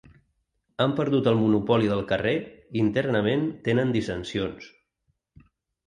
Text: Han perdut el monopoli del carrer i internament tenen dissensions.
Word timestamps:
Han 0.85 0.95
perdut 0.99 1.29
el 1.33 1.37
monopoli 1.41 1.91
del 1.93 2.01
carrer 2.13 2.33
i 2.41 2.83
internament 2.85 3.47
tenen 3.71 3.97
dissensions. 3.99 4.77